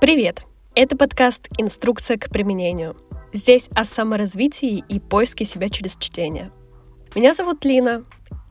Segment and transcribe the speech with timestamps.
[0.00, 0.46] Привет!
[0.74, 2.96] Это подкаст «Инструкция к применению».
[3.34, 6.50] Здесь о саморазвитии и поиске себя через чтение.
[7.14, 8.04] Меня зовут Лина,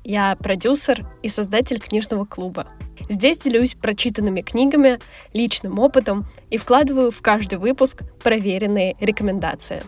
[0.04, 2.68] я продюсер и создатель книжного клуба.
[3.10, 5.00] Здесь делюсь прочитанными книгами,
[5.34, 9.82] личным опытом и вкладываю в каждый выпуск проверенные рекомендации.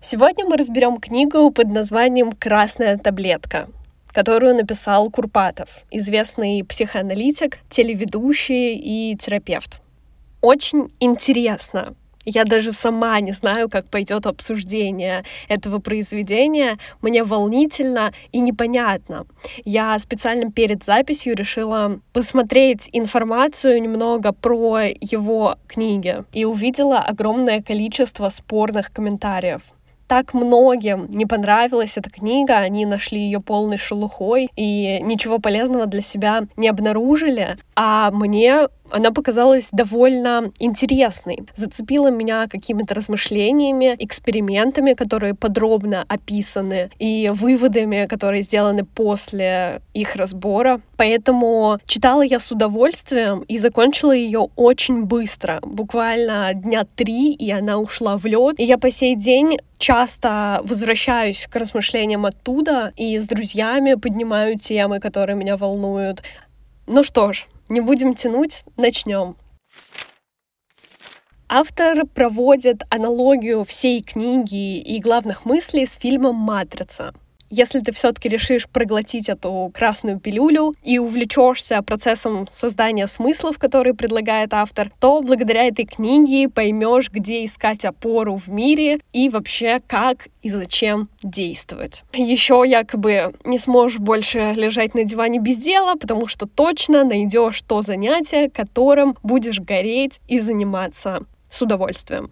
[0.00, 3.68] Сегодня мы разберем книгу под названием «Красная таблетка»,
[4.16, 9.82] которую написал Курпатов, известный психоаналитик, телеведущий и терапевт.
[10.40, 16.78] Очень интересно, я даже сама не знаю, как пойдет обсуждение этого произведения.
[17.02, 19.26] Мне волнительно и непонятно.
[19.66, 28.30] Я специально перед записью решила посмотреть информацию немного про его книги и увидела огромное количество
[28.30, 29.60] спорных комментариев
[30.06, 36.02] так многим не понравилась эта книга, они нашли ее полной шелухой и ничего полезного для
[36.02, 41.40] себя не обнаружили, а мне она показалась довольно интересной.
[41.54, 50.80] Зацепила меня какими-то размышлениями, экспериментами, которые подробно описаны, и выводами, которые сделаны после их разбора.
[50.96, 57.78] Поэтому читала я с удовольствием и закончила ее очень быстро, буквально дня три, и она
[57.78, 58.58] ушла в лед.
[58.58, 65.00] И я по сей день часто возвращаюсь к размышлениям оттуда и с друзьями поднимаю темы,
[65.00, 66.22] которые меня волнуют.
[66.86, 69.36] Ну что ж, не будем тянуть, начнем.
[71.48, 77.14] Автор проводит аналогию всей книги и главных мыслей с фильмом «Матрица».
[77.50, 84.52] Если ты все-таки решишь проглотить эту красную пилюлю и увлечешься процессом создания смыслов, которые предлагает
[84.52, 90.50] автор, то благодаря этой книге поймешь, где искать опору в мире и вообще как и
[90.50, 92.02] зачем действовать.
[92.12, 97.82] Еще якобы не сможешь больше лежать на диване без дела, потому что точно найдешь то
[97.82, 102.30] занятие, которым будешь гореть и заниматься с удовольствием.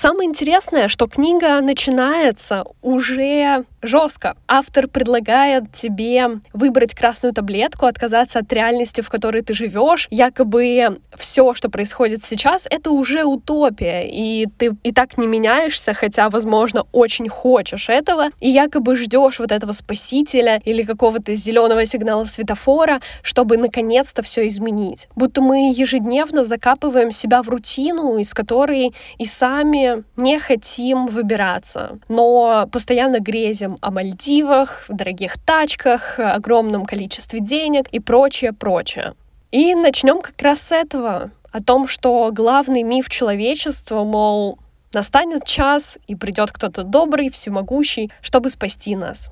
[0.00, 4.36] Самое интересное, что книга начинается уже жестко.
[4.46, 10.08] Автор предлагает тебе выбрать красную таблетку, отказаться от реальности, в которой ты живешь.
[10.10, 16.28] Якобы все, что происходит сейчас, это уже утопия, и ты и так не меняешься, хотя,
[16.30, 23.00] возможно, очень хочешь этого, и якобы ждешь вот этого спасителя или какого-то зеленого сигнала светофора,
[23.22, 25.08] чтобы наконец-то все изменить.
[25.14, 32.68] Будто мы ежедневно закапываем себя в рутину, из которой и сами не хотим выбираться, но
[32.72, 39.14] постоянно грезим о Мальдивах, дорогих тачках, огромном количестве денег и прочее, прочее.
[39.50, 44.58] И начнем как раз с этого, о том, что главный миф человечества, мол,
[44.92, 49.30] настанет час, и придет кто-то добрый, всемогущий, чтобы спасти нас.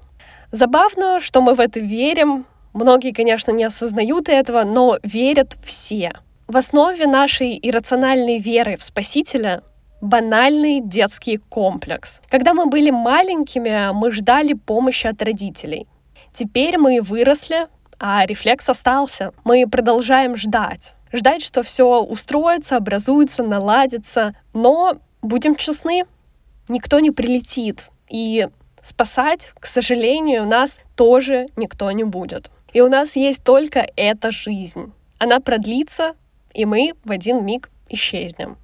[0.53, 2.47] Забавно, что мы в это верим.
[2.73, 6.13] Многие, конечно, не осознают этого, но верят все.
[6.47, 9.63] В основе нашей иррациональной веры в Спасителя
[10.01, 12.21] банальный детский комплекс.
[12.29, 15.87] Когда мы были маленькими, мы ждали помощи от родителей.
[16.33, 17.69] Теперь мы выросли,
[17.99, 19.33] а рефлекс остался.
[19.45, 20.95] Мы продолжаем ждать.
[21.13, 24.35] Ждать, что все устроится, образуется, наладится.
[24.53, 26.05] Но, будем честны,
[26.69, 27.91] никто не прилетит.
[28.11, 28.49] И
[28.83, 32.51] спасать, к сожалению, нас тоже никто не будет.
[32.73, 34.93] И у нас есть только эта жизнь.
[35.19, 36.15] Она продлится,
[36.53, 38.59] и мы в один миг исчезнем.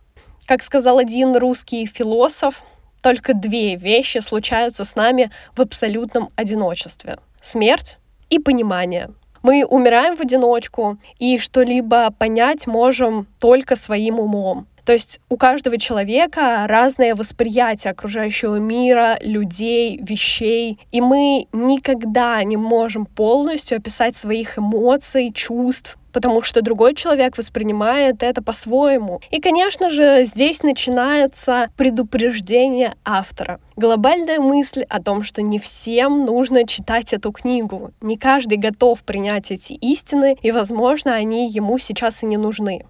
[0.46, 2.62] Как сказал один русский философ,
[3.00, 7.18] только две вещи случаются с нами в абсолютном одиночестве.
[7.40, 7.98] Смерть
[8.28, 9.10] и понимание.
[9.42, 14.66] Мы умираем в одиночку, и что-либо понять можем только своим умом.
[14.84, 22.56] То есть у каждого человека разное восприятие окружающего мира, людей, вещей, и мы никогда не
[22.56, 29.20] можем полностью описать своих эмоций, чувств, потому что другой человек воспринимает это по-своему.
[29.30, 33.60] И, конечно же, здесь начинается предупреждение автора.
[33.76, 37.92] Глобальная мысль о том, что не всем нужно читать эту книгу.
[38.00, 42.84] Не каждый готов принять эти истины, и, возможно, они ему сейчас и не нужны.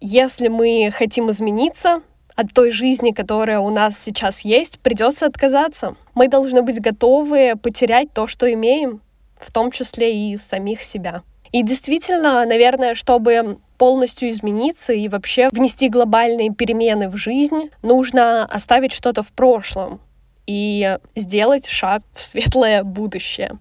[0.00, 2.02] Если мы хотим измениться,
[2.36, 5.96] от той жизни, которая у нас сейчас есть, придется отказаться.
[6.14, 9.00] Мы должны быть готовы потерять то, что имеем,
[9.40, 11.24] в том числе и самих себя.
[11.52, 18.92] И действительно, наверное, чтобы полностью измениться и вообще внести глобальные перемены в жизнь, нужно оставить
[18.92, 20.00] что-то в прошлом
[20.46, 23.58] и сделать шаг в светлое будущее.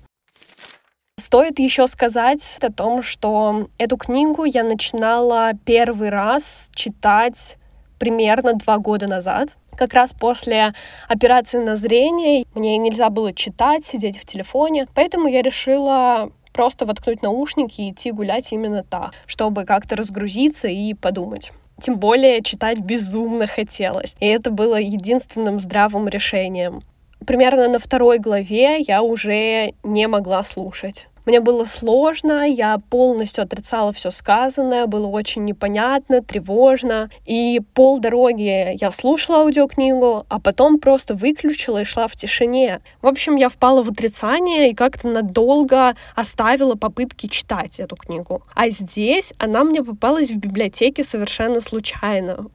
[1.20, 7.58] Стоит еще сказать о том, что эту книгу я начинала первый раз читать
[7.98, 9.58] примерно два года назад.
[9.76, 10.74] Как раз после
[11.08, 17.22] операции на зрение мне нельзя было читать, сидеть в телефоне, поэтому я решила просто воткнуть
[17.22, 21.52] наушники и идти гулять именно так, чтобы как-то разгрузиться и подумать.
[21.80, 24.16] Тем более читать безумно хотелось.
[24.20, 26.80] И это было единственным здравым решением.
[27.28, 31.08] Примерно на второй главе я уже не могла слушать.
[31.28, 37.10] Мне было сложно, я полностью отрицала все сказанное, было очень непонятно, тревожно.
[37.26, 42.80] И пол дороги я слушала аудиокнигу, а потом просто выключила и шла в тишине.
[43.02, 48.44] В общем, я впала в отрицание и как-то надолго оставила попытки читать эту книгу.
[48.56, 52.46] А здесь она мне попалась в библиотеке совершенно случайно.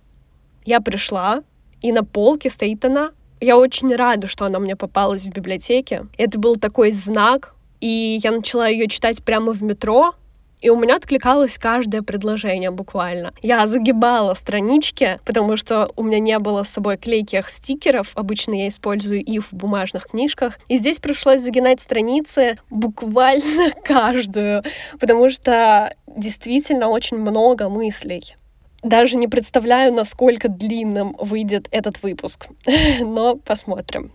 [0.65, 1.43] Я пришла,
[1.83, 3.11] и на полке стоит она.
[3.39, 6.07] Я очень рада, что она мне попалась в библиотеке.
[6.17, 10.15] Это был такой знак, и я начала ее читать прямо в метро,
[10.61, 13.35] и у меня откликалось каждое предложение буквально.
[13.43, 18.13] Я загибала странички, потому что у меня не было с собой клейких стикеров.
[18.15, 20.61] Обычно я использую их в бумажных книжках.
[20.69, 24.63] И здесь пришлось загинать страницы буквально каждую,
[25.01, 28.37] потому что действительно очень много мыслей.
[28.85, 32.47] Даже не представляю, насколько длинным выйдет этот выпуск,
[33.01, 34.13] но посмотрим.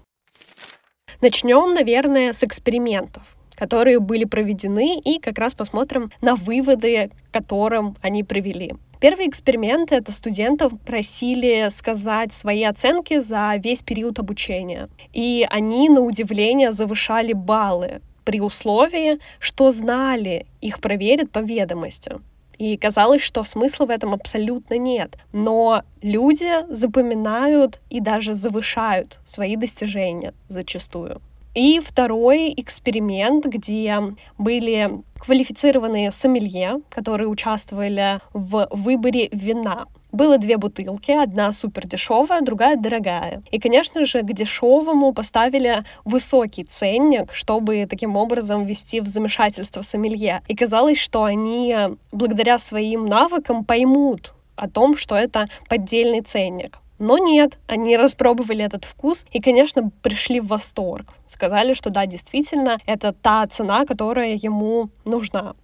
[1.20, 8.24] Начнем, наверное, с экспериментов которые были проведены, и как раз посмотрим на выводы, которым они
[8.24, 8.76] привели.
[9.00, 14.90] Первый эксперимент— это студентов просили сказать свои оценки за весь период обучения.
[15.14, 22.14] И они, на удивление, завышали баллы при условии, что знали, их проверят по ведомости.
[22.58, 25.16] И казалось, что смысла в этом абсолютно нет.
[25.32, 31.22] Но люди запоминают и даже завышают свои достижения зачастую.
[31.58, 34.00] И второй эксперимент, где
[34.38, 39.88] были квалифицированные сомелье, которые участвовали в выборе вина.
[40.12, 43.42] Было две бутылки, одна супер дешевая, другая дорогая.
[43.50, 50.44] И, конечно же, к дешевому поставили высокий ценник, чтобы таким образом ввести в замешательство сомелье.
[50.48, 51.76] И казалось, что они
[52.12, 56.78] благодаря своим навыкам поймут о том, что это поддельный ценник.
[57.00, 61.14] Но нет, они распробовали этот вкус и, конечно, пришли в восторг.
[61.28, 65.56] Сказали, что да, действительно, это та цена, которая ему нужна.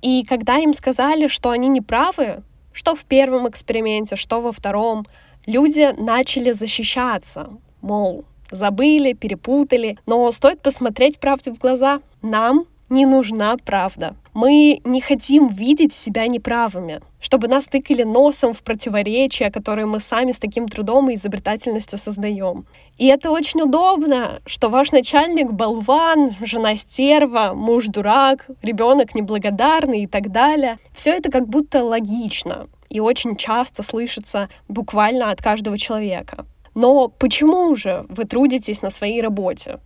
[0.00, 2.42] И когда им сказали, что они не правы,
[2.72, 5.04] что в первом эксперименте, что во втором,
[5.46, 7.50] люди начали защищаться,
[7.80, 12.00] мол, забыли, перепутали, но стоит посмотреть правде в глаза.
[12.22, 14.16] Нам не нужна правда.
[14.34, 20.32] Мы не хотим видеть себя неправыми, чтобы нас тыкали носом в противоречия, которые мы сами
[20.32, 22.66] с таким трудом и изобретательностью создаем.
[22.98, 30.06] И это очень удобно, что ваш начальник болван, жена стерва, муж дурак, ребенок неблагодарный и
[30.06, 30.78] так далее.
[30.92, 36.44] Все это как будто логично и очень часто слышится буквально от каждого человека.
[36.74, 39.78] Но почему же вы трудитесь на своей работе?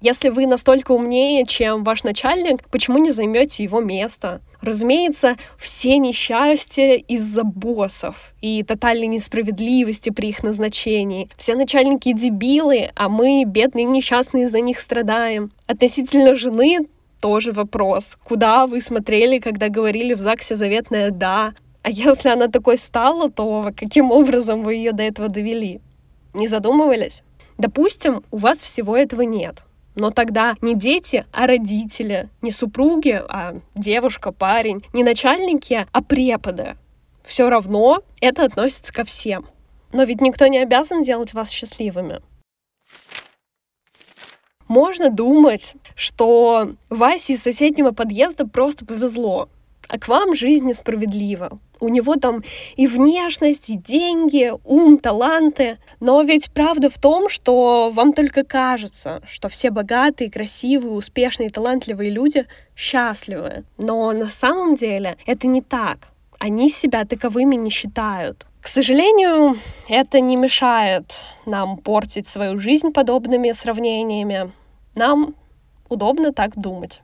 [0.00, 4.40] Если вы настолько умнее, чем ваш начальник, почему не займете его место?
[4.60, 11.28] Разумеется, все несчастья из-за боссов и тотальной несправедливости при их назначении.
[11.36, 15.50] Все начальники дебилы, а мы, бедные несчастные, за них страдаем.
[15.66, 16.86] Относительно жены
[17.20, 18.18] тоже вопрос.
[18.24, 21.54] Куда вы смотрели, когда говорили в ЗАГСе заветное «да»?
[21.82, 25.80] А если она такой стала, то каким образом вы ее до этого довели?
[26.34, 27.22] Не задумывались?
[27.58, 29.64] Допустим, у вас всего этого нет.
[29.96, 36.76] Но тогда не дети, а родители, не супруги, а девушка, парень, не начальники, а преподы.
[37.24, 39.48] Все равно это относится ко всем.
[39.92, 42.20] Но ведь никто не обязан делать вас счастливыми.
[44.68, 49.48] Можно думать, что Васе из соседнего подъезда просто повезло,
[49.88, 51.58] а к вам жизнь несправедлива.
[51.78, 52.42] У него там
[52.76, 55.78] и внешность, и деньги, ум, таланты.
[56.00, 62.10] Но ведь правда в том, что вам только кажется, что все богатые, красивые, успешные, талантливые
[62.10, 63.64] люди счастливы.
[63.76, 66.08] Но на самом деле это не так.
[66.38, 68.46] Они себя таковыми не считают.
[68.60, 69.56] К сожалению,
[69.88, 74.52] это не мешает нам портить свою жизнь подобными сравнениями.
[74.94, 75.36] Нам
[75.88, 77.00] удобно так думать.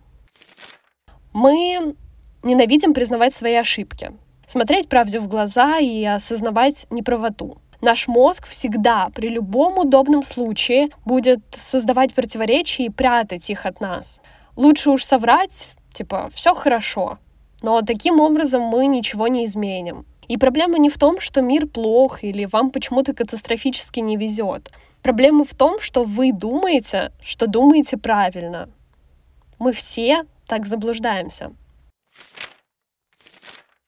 [1.32, 1.94] Мы
[2.42, 4.12] ненавидим признавать свои ошибки
[4.52, 7.58] смотреть правде в глаза и осознавать неправоту.
[7.80, 14.20] Наш мозг всегда, при любом удобном случае, будет создавать противоречия и прятать их от нас.
[14.54, 17.18] Лучше уж соврать, типа, все хорошо.
[17.62, 20.04] Но таким образом мы ничего не изменим.
[20.28, 24.70] И проблема не в том, что мир плох или вам почему-то катастрофически не везет.
[25.02, 28.68] Проблема в том, что вы думаете, что думаете правильно.
[29.58, 31.52] Мы все так заблуждаемся.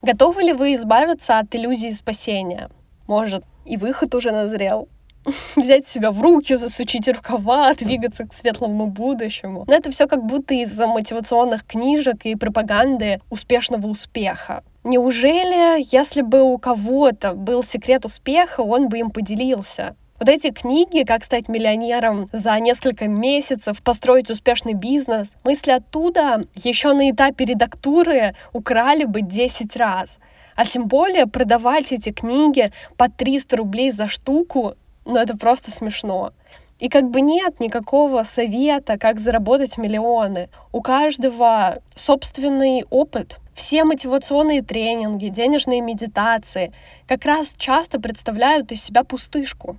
[0.04, 2.68] Готовы ли вы избавиться от иллюзии спасения?
[3.06, 4.86] Может, и выход уже назрел?
[5.56, 9.64] взять себя в руки, засучить рукава, двигаться к светлому будущему.
[9.66, 14.62] Но это все как будто из-за мотивационных книжек и пропаганды успешного успеха.
[14.84, 19.96] Неужели, если бы у кого-то был секрет успеха, он бы им поделился?
[20.20, 26.92] Вот эти книги «Как стать миллионером за несколько месяцев», «Построить успешный бизнес», мысли оттуда еще
[26.92, 30.20] на этапе редактуры украли бы 10 раз.
[30.54, 36.32] А тем более продавать эти книги по 300 рублей за штуку, ну это просто смешно.
[36.78, 40.48] И как бы нет никакого совета, как заработать миллионы.
[40.70, 43.40] У каждого собственный опыт.
[43.52, 46.72] Все мотивационные тренинги, денежные медитации
[47.08, 49.76] как раз часто представляют из себя пустышку.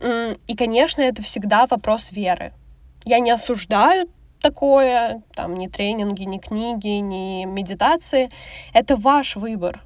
[0.00, 2.52] И, конечно, это всегда вопрос веры.
[3.04, 4.08] Я не осуждаю
[4.40, 8.30] такое, там, ни тренинги, ни книги, ни медитации.
[8.72, 9.82] Это ваш выбор.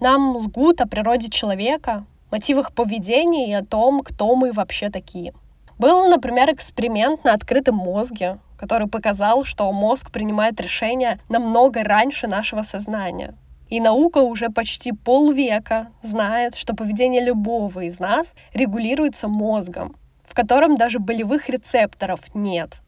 [0.00, 5.32] Нам лгут о природе человека, мотивах поведения и о том, кто мы вообще такие.
[5.78, 12.62] Был, например, эксперимент на открытом мозге, который показал, что мозг принимает решения намного раньше нашего
[12.62, 13.34] сознания.
[13.68, 20.76] И наука уже почти полвека знает, что поведение любого из нас регулируется мозгом, в котором
[20.76, 22.80] даже болевых рецепторов нет.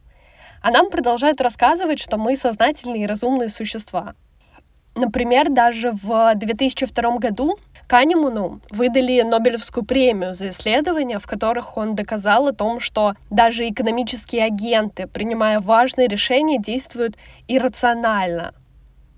[0.61, 4.15] А нам продолжают рассказывать, что мы сознательные и разумные существа.
[4.95, 7.57] Например, даже в 2002 году
[7.87, 14.43] Канеману выдали Нобелевскую премию за исследования, в которых он доказал о том, что даже экономические
[14.45, 17.15] агенты, принимая важные решения, действуют
[17.47, 18.53] иррационально,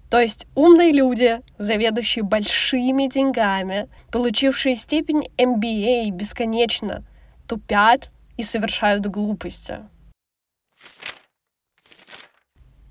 [0.10, 7.04] то есть умные люди, заведующие большими деньгами, получившие степень MBA бесконечно,
[7.48, 9.78] тупят и совершают глупости.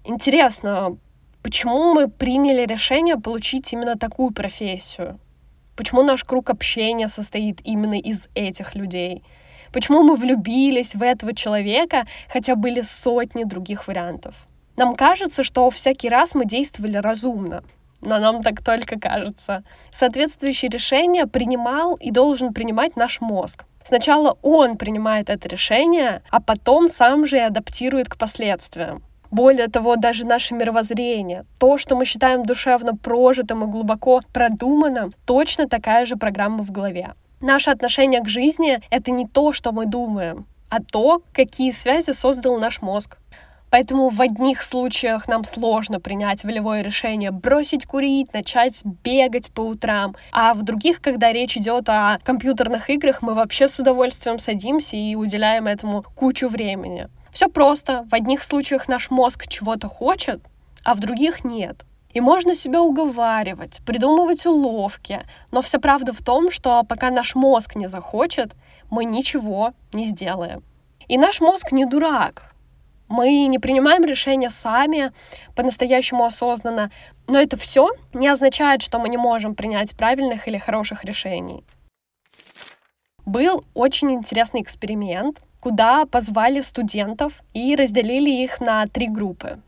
[0.04, 0.96] Интересно,
[1.42, 5.18] почему мы приняли решение получить именно такую профессию?
[5.76, 9.22] Почему наш круг общения состоит именно из этих людей?
[9.72, 14.47] Почему мы влюбились в этого человека, хотя были сотни других вариантов?
[14.78, 17.64] Нам кажется, что всякий раз мы действовали разумно,
[18.00, 19.64] но нам так только кажется.
[19.90, 23.64] Соответствующее решение принимал и должен принимать наш мозг.
[23.84, 29.02] Сначала он принимает это решение, а потом сам же и адаптирует к последствиям.
[29.32, 35.68] Более того, даже наше мировоззрение, то, что мы считаем душевно прожитым и глубоко продуманным, точно
[35.68, 37.14] такая же программа в голове.
[37.40, 42.58] Наше отношение к жизни— это не то, что мы думаем, а то, какие связи создал
[42.58, 43.17] наш мозг.
[43.70, 50.16] Поэтому в одних случаях нам сложно принять волевое решение бросить курить, начать бегать по утрам,
[50.32, 55.14] а в других, когда речь идет о компьютерных играх, мы вообще с удовольствием садимся и
[55.14, 57.08] уделяем этому кучу времени.
[57.30, 58.06] Все просто.
[58.10, 60.40] В одних случаях наш мозг чего-то хочет,
[60.84, 61.84] а в других нет.
[62.14, 65.20] И можно себя уговаривать, придумывать уловки,
[65.52, 68.56] но вся правда в том, что пока наш мозг не захочет,
[68.90, 70.64] мы ничего не сделаем.
[71.06, 72.54] И наш мозг не дурак.
[73.08, 75.12] Мы не принимаем решения сами,
[75.54, 76.90] по-настоящему осознанно,
[77.26, 81.64] но это все не означает, что мы не можем принять правильных или хороших решений.
[83.24, 89.58] Был очень интересный эксперимент, куда позвали студентов и разделили их на три группы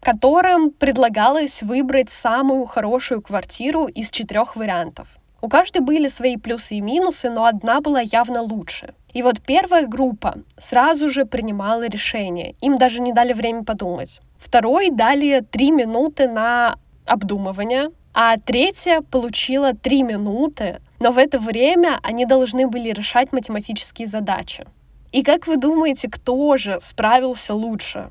[0.00, 5.08] которым предлагалось выбрать самую хорошую квартиру из четырех вариантов.
[5.42, 8.94] У каждой были свои плюсы и минусы, но одна была явно лучше.
[9.12, 12.54] И вот первая группа сразу же принимала решение.
[12.60, 14.20] Им даже не дали время подумать.
[14.38, 16.76] Второй дали три минуты на
[17.06, 24.08] обдумывание, а третья получила три минуты, но в это время они должны были решать математические
[24.08, 24.66] задачи.
[25.12, 28.10] И как вы думаете, кто же справился лучше?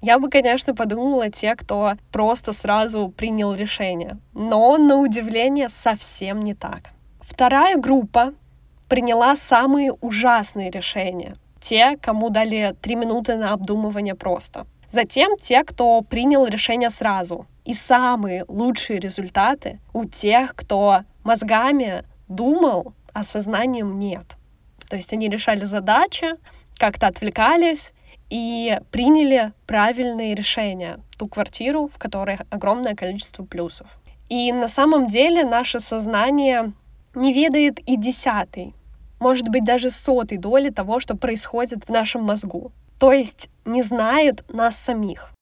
[0.00, 4.18] Я бы, конечно, подумала те, кто просто сразу принял решение.
[4.34, 6.90] Но, на удивление, совсем не так.
[7.20, 8.34] Вторая группа
[8.92, 11.34] приняла самые ужасные решения.
[11.58, 14.66] Те, кому дали три минуты на обдумывание просто.
[14.90, 17.46] Затем те, кто принял решение сразу.
[17.64, 24.36] И самые лучшие результаты у тех, кто мозгами думал, а сознанием нет.
[24.90, 26.34] То есть они решали задачи,
[26.76, 27.94] как-то отвлекались
[28.28, 31.00] и приняли правильные решения.
[31.16, 33.86] Ту квартиру, в которой огромное количество плюсов.
[34.28, 36.74] И на самом деле наше сознание
[37.14, 38.74] не ведает и десятый
[39.22, 42.72] может быть даже сотой доли того, что происходит в нашем мозгу.
[42.98, 45.32] То есть не знает нас самих.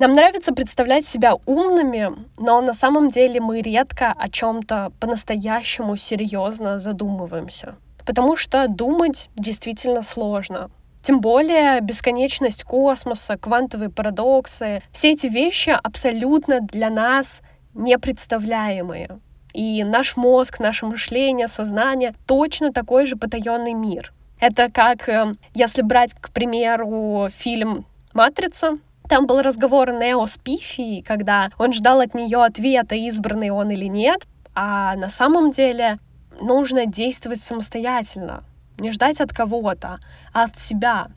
[0.00, 6.80] Нам нравится представлять себя умными, но на самом деле мы редко о чем-то по-настоящему серьезно
[6.80, 7.76] задумываемся.
[8.04, 10.70] Потому что думать действительно сложно.
[11.00, 17.40] Тем более бесконечность космоса, квантовые парадоксы, все эти вещи абсолютно для нас
[17.74, 19.20] непредставляемые.
[19.54, 24.12] И наш мозг, наше мышление, сознание точно такой же потаенный мир.
[24.40, 31.02] Это как, э, если брать, к примеру, фильм «Матрица», там был разговор Нео с Пифи,
[31.02, 35.98] когда он ждал от нее ответа, избранный он или нет, а на самом деле
[36.40, 38.44] нужно действовать самостоятельно,
[38.78, 39.98] не ждать от кого-то,
[40.32, 41.08] а от себя.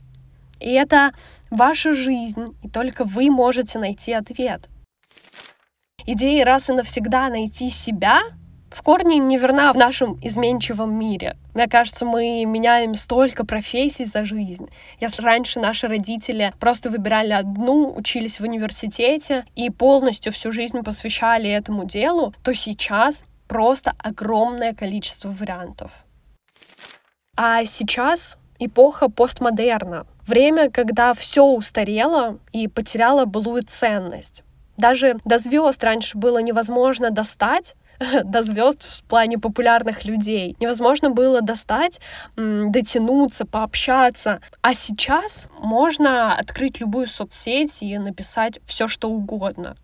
[0.60, 1.12] И это
[1.50, 4.68] ваша жизнь, и только вы можете найти ответ.
[6.10, 8.22] Идея раз и навсегда найти себя
[8.70, 11.36] в корне не верна в нашем изменчивом мире.
[11.54, 14.70] Мне кажется, мы меняем столько профессий за жизнь.
[15.02, 21.50] Если раньше наши родители просто выбирали одну, учились в университете и полностью всю жизнь посвящали
[21.50, 25.92] этому делу, то сейчас просто огромное количество вариантов.
[27.36, 30.08] А сейчас эпоха постмодерна.
[30.26, 34.46] Время, когда все устарело и потеряло былую ценность.
[34.78, 37.76] Даже до звезд раньше было невозможно достать,
[38.24, 40.56] до звезд в плане популярных людей.
[40.60, 42.00] Невозможно было достать,
[42.36, 44.40] дотянуться, пообщаться.
[44.62, 49.76] А сейчас можно открыть любую соцсеть и написать все, что угодно.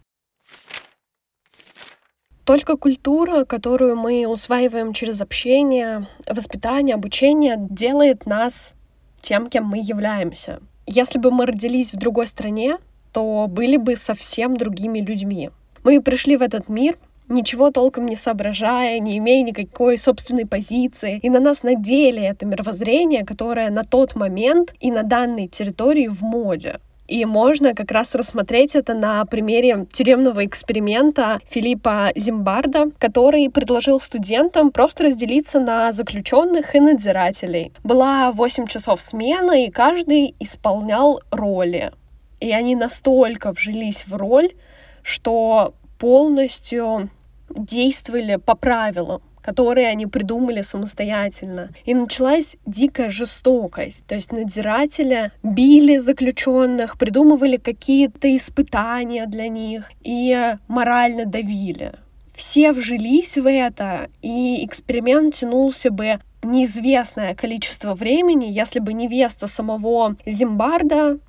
[2.46, 8.74] Только культура, которую мы усваиваем через общение, воспитание, обучение, делает нас
[9.22, 10.60] тем, кем мы являемся.
[10.86, 12.80] Если бы мы родились в другой стране,
[13.14, 15.50] то были бы совсем другими людьми.
[15.84, 16.98] Мы пришли в этот мир
[17.30, 21.20] ничего толком не соображая, не имея никакой собственной позиции.
[21.22, 26.22] И на нас надели это мировоззрение, которое на тот момент и на данной территории в
[26.22, 26.80] моде.
[27.06, 34.72] И можно как раз рассмотреть это на примере тюремного эксперимента Филиппа Зимбарда, который предложил студентам
[34.72, 37.74] просто разделиться на заключенных и надзирателей.
[37.84, 41.92] Была 8 часов смена, и каждый исполнял роли.
[42.40, 44.54] И они настолько вжились в роль,
[45.02, 47.10] что полностью
[47.50, 51.70] действовали по правилам которые они придумали самостоятельно.
[51.86, 54.06] И началась дикая жестокость.
[54.08, 61.94] То есть надзиратели били заключенных, придумывали какие-то испытания для них и морально давили.
[62.34, 70.16] Все вжились в это, и эксперимент тянулся бы неизвестное количество времени, если бы невеста самого
[70.26, 71.20] Зимбарда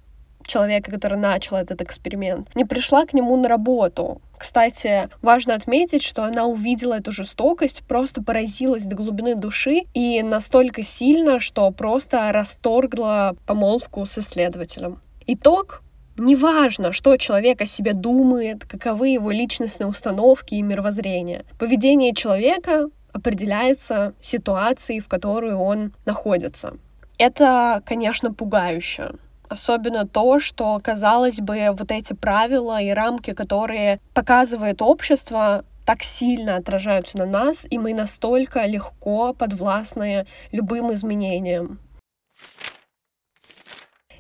[0.47, 4.21] человека, который начал этот эксперимент, не пришла к нему на работу.
[4.39, 10.83] Кстати, важно отметить, что она увидела эту жестокость, просто поразилась до глубины души и настолько
[10.83, 15.01] сильно, что просто расторгла помолвку с исследователем.
[15.27, 15.83] Итог
[16.17, 21.45] Неважно, что человек о себе думает, каковы его личностные установки и мировоззрение.
[21.59, 26.75] Поведение человека определяется ситуацией, в которой он находится.
[27.19, 29.13] Это, конечно, пугающе.
[29.49, 36.57] Особенно то, что, казалось бы, вот эти правила и рамки, которые показывает общество, так сильно
[36.57, 41.79] отражаются на нас, и мы настолько легко подвластны любым изменениям.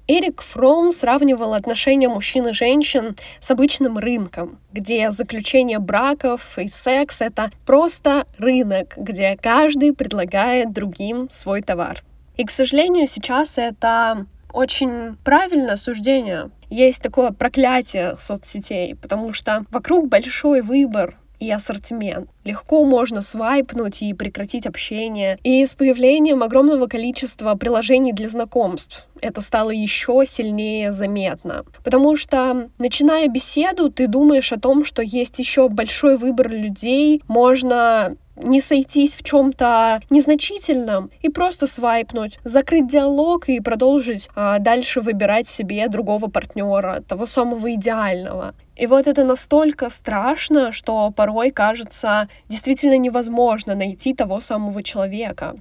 [0.06, 7.20] Эрик Фром сравнивал отношения мужчин и женщин с обычным рынком, где заключение браков и секс—
[7.22, 12.04] это просто рынок, где каждый предлагает другим свой товар.
[12.36, 16.50] И, к сожалению, сейчас это очень правильное суждение.
[16.70, 22.30] Есть такое проклятие соцсетей, потому что вокруг большой выбор и ассортимент.
[22.44, 25.38] Легко можно свайпнуть и прекратить общение.
[25.42, 31.64] И с появлением огромного количества приложений для знакомств это стало еще сильнее заметно.
[31.82, 38.16] Потому что, начиная беседу, ты думаешь о том, что есть еще большой выбор людей, можно
[38.36, 45.48] не сойтись в чем-то незначительном и просто свайпнуть, закрыть диалог и продолжить а, дальше выбирать
[45.48, 48.54] себе другого партнера, того самого идеального.
[48.76, 55.56] И вот это настолько страшно, что порой кажется действительно невозможно найти того самого человека.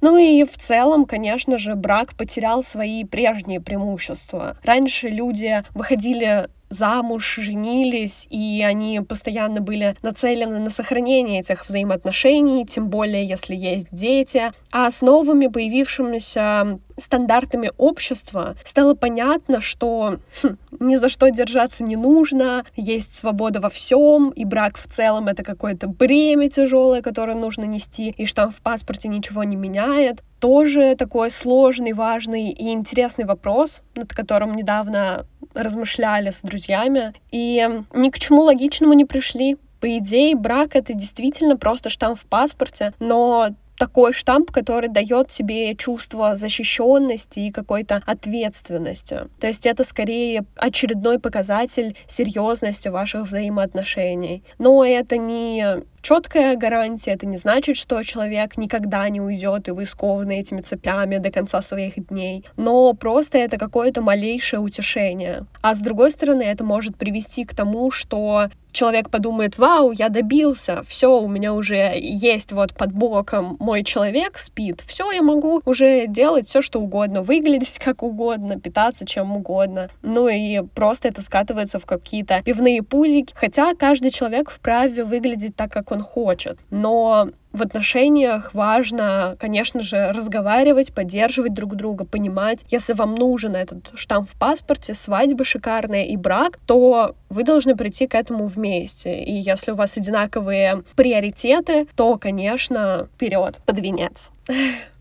[0.00, 4.56] Ну и в целом, конечно же, брак потерял свои прежние преимущества.
[4.64, 12.88] Раньше люди выходили замуж, женились, и они постоянно были нацелены на сохранение этих взаимоотношений, тем
[12.88, 14.52] более если есть дети.
[14.70, 21.96] А с новыми появившимися стандартами общества стало понятно, что хм, ни за что держаться не
[21.96, 27.64] нужно, есть свобода во всем, и брак в целом это какое-то бремя тяжелое, которое нужно
[27.64, 30.22] нести, и штамп в паспорте ничего не меняет.
[30.40, 38.10] Тоже такой сложный, важный и интересный вопрос, над которым недавно размышляли с друзьями, и ни
[38.10, 39.56] к чему логичному не пришли.
[39.80, 43.50] По идее, брак— это действительно просто штамп в паспорте, но
[43.82, 49.22] такой штамп, который дает тебе чувство защищенности и какой-то ответственности.
[49.40, 54.44] То есть это скорее очередной показатель серьезности ваших взаимоотношений.
[54.60, 59.86] Но это не четкая гарантия, это не значит, что человек никогда не уйдет, и вы
[59.86, 62.44] скованы этими цепями до конца своих дней.
[62.56, 65.46] Но просто это какое-то малейшее утешение.
[65.60, 70.82] А с другой стороны, это может привести к тому, что человек подумает, вау, я добился,
[70.86, 76.06] все, у меня уже есть вот под боком мой человек спит, все, я могу уже
[76.06, 79.88] делать все, что угодно, выглядеть как угодно, питаться чем угодно.
[80.02, 85.70] Ну и просто это скатывается в какие-то пивные пузики, хотя каждый человек вправе выглядеть так,
[85.72, 86.58] как он хочет.
[86.70, 93.90] Но в отношениях важно, конечно же, разговаривать, поддерживать друг друга, понимать, если вам нужен этот
[93.94, 99.22] штамп в паспорте, свадьба шикарная и брак, то вы должны прийти к этому вместе.
[99.22, 104.30] И если у вас одинаковые приоритеты, то, конечно, вперед под венец.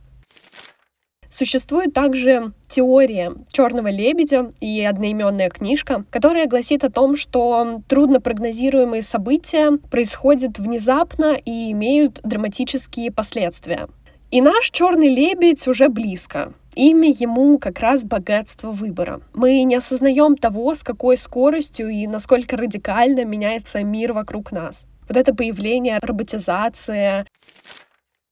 [1.31, 9.77] Существует также теория черного лебедя и одноименная книжка, которая гласит о том, что труднопрогнозируемые события
[9.89, 13.87] происходят внезапно и имеют драматические последствия.
[14.29, 16.53] И наш черный лебедь уже близко.
[16.75, 19.21] Имя ему как раз богатство выбора.
[19.33, 24.85] Мы не осознаем того, с какой скоростью и насколько радикально меняется мир вокруг нас.
[25.07, 27.25] Вот это появление, роботизация,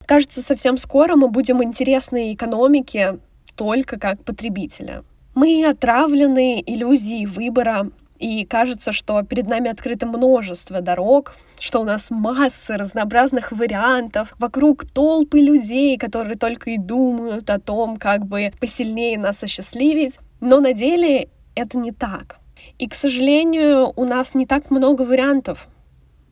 [0.10, 3.20] Кажется, совсем скоро мы будем интересны экономике
[3.56, 5.04] только как потребителя.
[5.36, 12.10] Мы отравлены иллюзией выбора, и кажется, что перед нами открыто множество дорог, что у нас
[12.10, 19.20] масса разнообразных вариантов, вокруг толпы людей, которые только и думают о том, как бы посильнее
[19.20, 20.18] нас осчастливить.
[20.42, 22.40] Но на деле это не так.
[22.80, 25.68] И, к сожалению, у нас не так много вариантов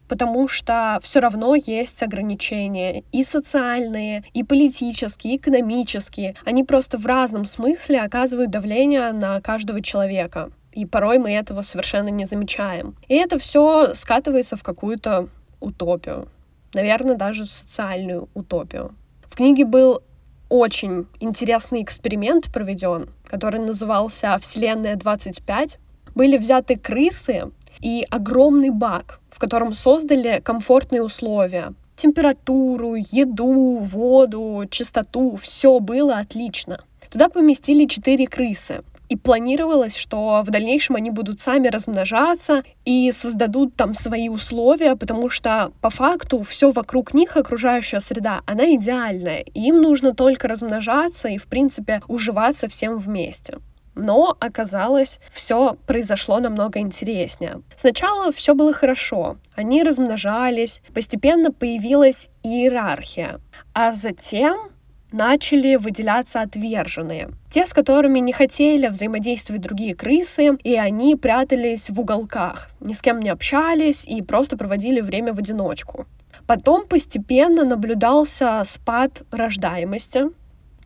[0.08, 6.36] потому что все равно есть ограничения и социальные, и политические, и экономические.
[6.46, 10.52] Они просто в разном смысле оказывают давление на каждого человека.
[10.72, 12.96] И порой мы этого совершенно не замечаем.
[13.08, 16.28] И это все скатывается в какую-то утопию.
[16.74, 18.93] Наверное, даже в социальную утопию.
[19.28, 20.02] В книге был
[20.50, 25.78] очень интересный эксперимент проведен, который назывался «Вселенная 25».
[26.15, 31.76] Были взяты крысы и огромный бак, в котором создали комфортные условия.
[31.95, 36.80] Температуру, еду, воду, чистоту, все было отлично.
[37.12, 38.82] Туда поместили четыре крысы.
[39.10, 45.30] И планировалось, что в дальнейшем они будут сами размножаться и создадут там свои условия, потому
[45.30, 49.41] что по факту все вокруг них, окружающая среда, она идеальная.
[49.54, 53.60] им нужно только размножаться и, в принципе, уживаться всем вместе
[53.98, 57.62] но оказалось, все произошло намного интереснее.
[57.76, 63.40] Сначала все было хорошо, они размножались, постепенно появилась иерархия,
[63.74, 64.70] а затем
[65.12, 67.30] начали выделяться отверженные.
[67.50, 73.02] Те, с которыми не хотели взаимодействовать другие крысы, и они прятались в уголках, ни с
[73.02, 76.06] кем не общались и просто проводили время в одиночку.
[76.46, 80.26] Потом постепенно наблюдался спад рождаемости,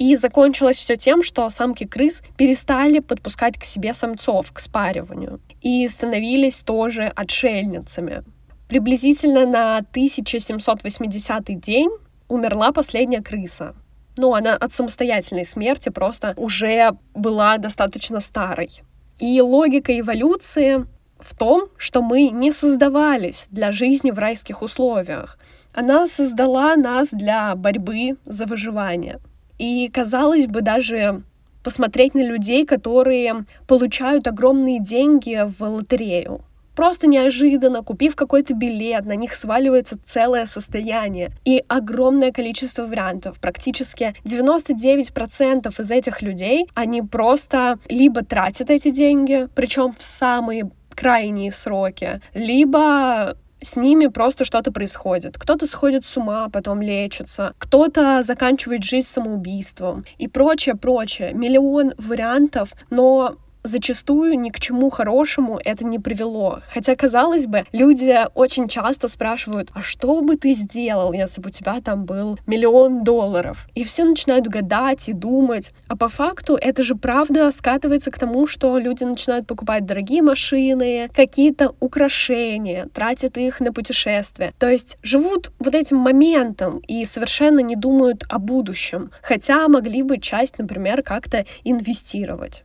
[0.02, 5.88] и закончилось все тем, что самки крыс перестали подпускать к себе самцов к спариванию и
[5.88, 8.24] становились тоже отшельницами.
[8.68, 11.92] Приблизительно на 1780 день
[12.28, 13.76] умерла последняя крыса.
[14.18, 18.82] Ну, она от самостоятельной смерти просто уже была достаточно старой.
[19.20, 20.88] И логика эволюции
[21.20, 25.38] в том, что мы не создавались для жизни в райских условиях.
[25.76, 29.20] Она создала нас для борьбы за выживание—
[29.62, 31.22] и, казалось бы, даже
[31.64, 36.42] посмотреть на людей, которые получают огромные деньги в лотерею.
[36.76, 43.40] Просто неожиданно, купив какой-то билет, на них сваливается целое состояние и огромное количество вариантов.
[43.40, 51.52] Практически 99% из этих людей, они просто либо тратят эти деньги, причем в самые крайние
[51.52, 55.38] сроки, либо с ними просто что-то происходит.
[55.38, 61.34] Кто-то сходит с ума, потом лечится, кто-то заканчивает жизнь самоубийством и прочее, прочее.
[61.34, 66.60] Миллион вариантов, но зачастую ни к чему хорошему это не привело.
[66.74, 71.52] Хотя, казалось бы, люди очень часто спрашивают, а что бы ты сделал, если бы у
[71.52, 73.68] тебя там был миллион долларов?
[73.76, 75.72] И все начинают гадать и думать.
[75.88, 81.10] А по факту это же правда скатывается к тому, что люди начинают покупать дорогие машины,
[81.16, 84.54] какие-то украшения, тратят их на путешествия.
[84.60, 89.12] То есть живут вот этим моментом и совершенно не думают о будущем.
[89.22, 92.64] Хотя могли бы часть, например, как-то инвестировать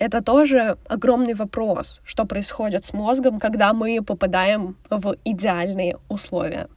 [0.00, 6.68] это тоже огромный вопрос, что происходит с мозгом, когда мы попадаем в идеальные условия.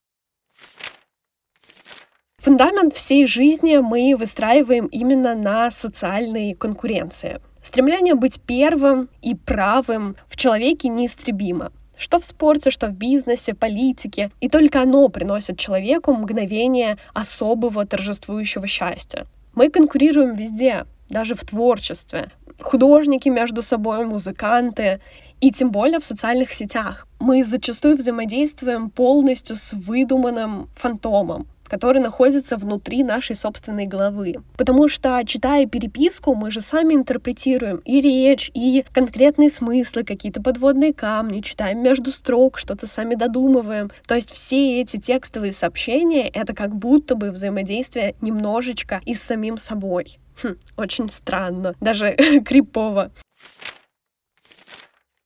[2.40, 7.40] Фундамент всей жизни мы выстраиваем именно на социальной конкуренции.
[7.64, 11.72] Стремление быть первым и правым в человеке неистребимо.
[11.96, 14.32] Что в спорте, что в бизнесе, политике.
[14.42, 19.26] И только оно приносит человеку мгновение особого торжествующего счастья.
[19.56, 22.32] Мы конкурируем везде, даже в творчестве.
[22.60, 25.00] Художники между собой, музыканты.
[25.40, 27.08] И тем более в социальных сетях.
[27.20, 34.36] Мы зачастую взаимодействуем полностью с выдуманным фантомом который находится внутри нашей собственной головы.
[34.58, 40.94] Потому что, читая переписку, мы же сами интерпретируем и речь, и конкретные смыслы, какие-то подводные
[40.94, 43.90] камни, читаем между строк, что-то сами додумываем.
[44.06, 49.58] То есть все эти текстовые сообщения— это как будто бы взаимодействие немножечко и с самим
[49.58, 50.20] собой.
[50.42, 52.16] Хм, очень странно, даже
[52.46, 53.12] крипово.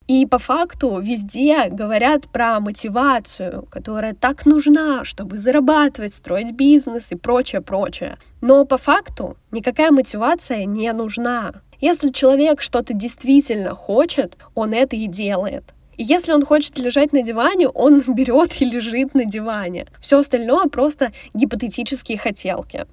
[0.08, 7.16] И по факту везде говорят про мотивацию, которая так нужна, чтобы зарабатывать, строить бизнес и
[7.16, 8.18] прочее, прочее.
[8.40, 11.56] Но по факту никакая мотивация не нужна.
[11.82, 15.74] Если человек что-то действительно хочет, он это и делает.
[15.98, 19.88] И если он хочет лежать на диване, он берет и лежит на диване.
[20.00, 22.88] Все остальное просто гипотетические хотелки.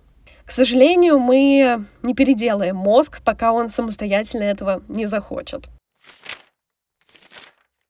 [0.45, 5.69] К сожалению, мы не переделаем мозг, пока он самостоятельно этого не захочет.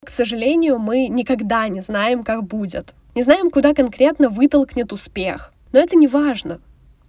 [0.04, 2.94] К сожалению, мы никогда не знаем, как будет.
[3.14, 5.52] Не знаем, куда конкретно вытолкнет успех.
[5.72, 6.60] Но это не важно.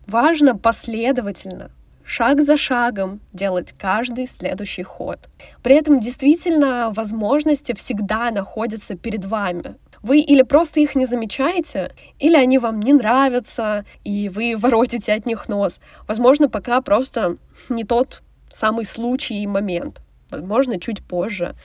[0.08, 1.72] Важно последовательно,
[2.04, 5.20] шаг за шагом делать каждый следующий ход.
[5.62, 9.76] При этом действительно возможности всегда находятся перед вами.
[10.06, 15.26] Вы или просто их не замечаете, или они вам не нравятся, и вы воротите от
[15.26, 15.80] них нос.
[16.08, 17.38] Возможно, пока просто
[17.70, 20.04] не тот самый случай и момент.
[20.30, 21.56] Возможно, чуть позже.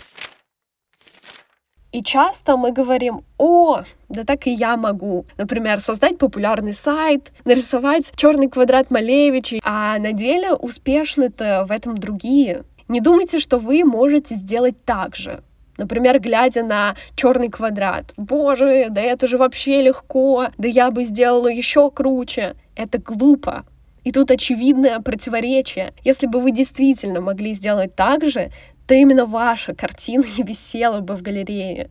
[1.92, 5.26] И часто мы говорим, о, да так и я могу.
[5.36, 12.64] Например, создать популярный сайт, нарисовать черный квадрат Малевича, а на деле успешны-то в этом другие.
[12.88, 15.42] Не думайте, что вы можете сделать так же.
[15.80, 18.12] Например, глядя на черный квадрат.
[18.18, 22.54] Боже, да это же вообще легко, да я бы сделала еще круче.
[22.76, 23.64] Это глупо.
[24.04, 25.94] И тут очевидное противоречие.
[26.04, 28.52] Если бы вы действительно могли сделать так же,
[28.86, 31.88] то именно ваша картина и висела бы в галерее.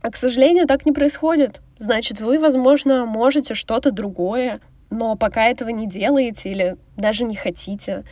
[0.00, 1.62] А, к сожалению, так не происходит.
[1.78, 4.58] Значит, вы, возможно, можете что-то другое,
[4.90, 8.02] но пока этого не делаете или даже не хотите.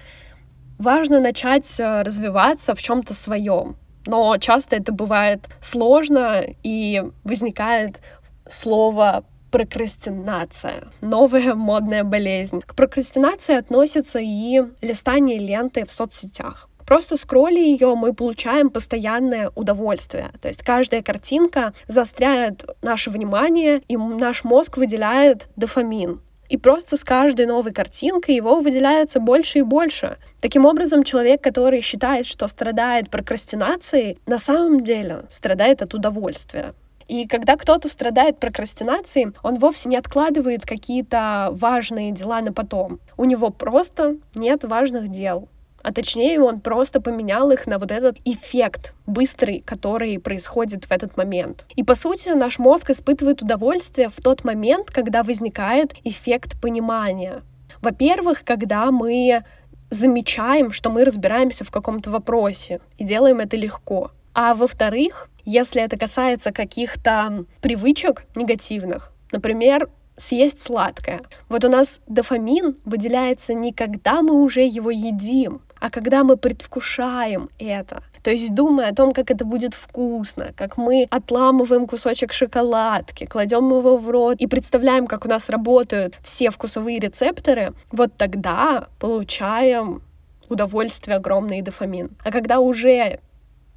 [0.79, 3.77] Важно начать э, развиваться в чем-то своем.
[4.06, 8.00] Но часто это бывает сложно и возникает
[8.48, 10.88] слово прокрастинация.
[11.00, 12.60] Новая модная болезнь.
[12.60, 16.68] К прокрастинации относится и листание ленты в соцсетях.
[16.86, 20.32] Просто скролли ее, мы получаем постоянное удовольствие.
[20.40, 26.20] То есть каждая картинка заостряет наше внимание, и наш мозг выделяет дофамин.
[26.50, 30.18] И просто с каждой новой картинкой его выделяется больше и больше.
[30.40, 36.74] Таким образом, человек, который считает, что страдает прокрастинацией, на самом деле страдает от удовольствия.
[37.06, 42.98] И когда кто-то страдает прокрастинацией, он вовсе не откладывает какие-то важные дела на потом.
[43.16, 45.48] У него просто нет важных дел.
[45.82, 51.16] А точнее, он просто поменял их на вот этот эффект быстрый, который происходит в этот
[51.16, 51.66] момент.
[51.74, 57.42] И по сути, наш мозг испытывает удовольствие в тот момент, когда возникает эффект понимания.
[57.80, 59.42] Во-первых, когда мы
[59.88, 64.12] замечаем, что мы разбираемся в каком-то вопросе и делаем это легко.
[64.34, 71.22] А во-вторых, если это касается каких-то привычек негативных, например, съесть сладкое.
[71.48, 77.48] Вот у нас дофамин выделяется не когда мы уже его едим, а когда мы предвкушаем
[77.58, 78.02] это.
[78.22, 83.70] То есть думая о том, как это будет вкусно, как мы отламываем кусочек шоколадки, кладем
[83.70, 90.02] его в рот и представляем, как у нас работают все вкусовые рецепторы, вот тогда получаем
[90.50, 92.10] удовольствие огромный и дофамин.
[92.22, 93.20] А когда уже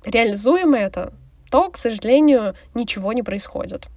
[0.04, 1.14] реализуем это,
[1.50, 3.88] то, к сожалению, ничего не происходит.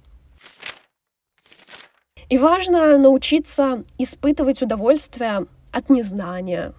[2.29, 6.73] И важно научиться испытывать удовольствие от незнания,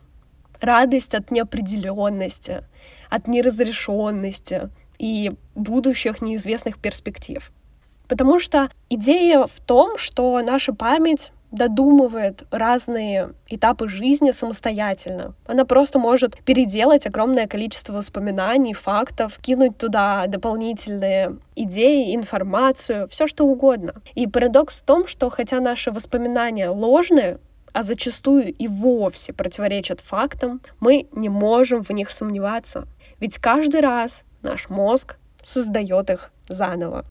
[0.61, 2.65] радость от неопределенности,
[3.11, 7.51] от неразрешенности и будущих неизвестных перспектив.
[8.09, 15.35] Потому что идея в том, что наша память додумывает разные этапы жизни самостоятельно.
[15.47, 23.45] Она просто может переделать огромное количество воспоминаний, фактов, кинуть туда дополнительные идеи, информацию, все что
[23.45, 23.95] угодно.
[24.15, 27.39] И парадокс в том, что хотя наши воспоминания ложные,
[27.73, 32.87] а зачастую и вовсе противоречат фактам, мы не можем в них сомневаться.
[33.21, 37.05] Ведь каждый раз наш мозг создает их заново.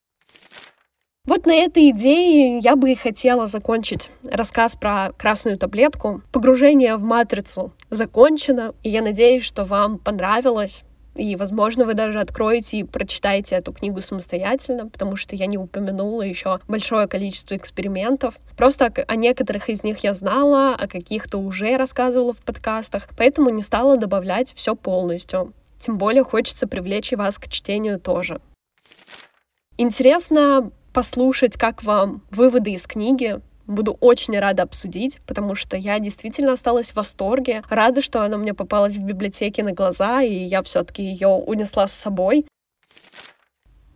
[1.27, 6.21] Вот на этой идее я бы и хотела закончить рассказ про красную таблетку.
[6.31, 10.83] Погружение в матрицу закончено, и я надеюсь, что вам понравилось.
[11.17, 16.21] И, возможно, вы даже откроете и прочитаете эту книгу самостоятельно, потому что я не упомянула
[16.21, 18.35] еще большое количество экспериментов.
[18.55, 23.63] Просто о некоторых из них я знала, о каких-то уже рассказывала в подкастах, поэтому не
[23.63, 25.53] стала добавлять все полностью.
[25.79, 28.39] Тем более хочется привлечь и вас к чтению тоже.
[29.77, 36.53] Интересно послушать, как вам выводы из книги, Буду очень рада обсудить, потому что я действительно
[36.53, 37.63] осталась в восторге.
[37.69, 41.93] Рада, что она мне попалась в библиотеке на глаза, и я все-таки ее унесла с
[41.93, 42.45] собой.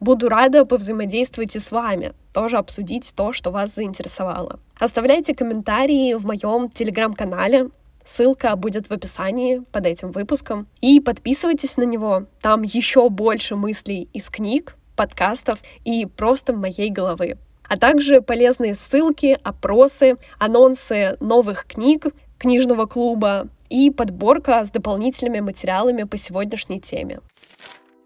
[0.02, 4.60] Буду рада повзаимодействовать и с вами, тоже обсудить то, что вас заинтересовало.
[4.78, 7.70] Оставляйте комментарии в моем телеграм-канале,
[8.04, 10.68] Ссылка будет в описании под этим выпуском.
[10.82, 12.26] И подписывайтесь на него.
[12.42, 17.38] Там еще больше мыслей из книг, подкастов и просто моей головы
[17.72, 22.08] а также полезные ссылки, опросы, анонсы новых книг
[22.38, 27.22] книжного клуба и подборка с дополнительными материалами по сегодняшней теме.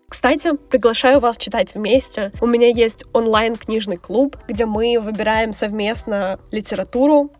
[0.07, 2.31] Кстати, приглашаю вас читать вместе.
[2.41, 7.31] У меня есть онлайн-книжный клуб, где мы выбираем совместно литературу,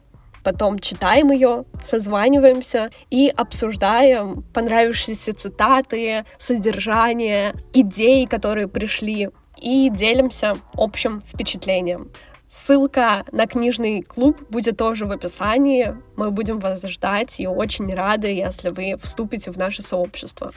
[0.44, 11.22] потом читаем ее, созваниваемся и обсуждаем понравившиеся цитаты, содержание, идеи, которые пришли и делимся общим
[11.22, 12.12] впечатлением.
[12.50, 15.96] Ссылка на книжный клуб будет тоже в описании.
[16.16, 20.54] Мы будем вас ждать и очень рады, если вы вступите в наше сообщество.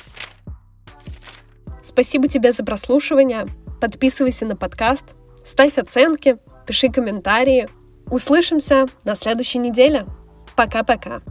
[1.82, 3.46] Спасибо тебе за прослушивание.
[3.80, 5.04] Подписывайся на подкаст,
[5.44, 7.68] ставь оценки, пиши комментарии.
[8.10, 10.06] Услышимся на следующей неделе.
[10.54, 11.22] Пока-пока.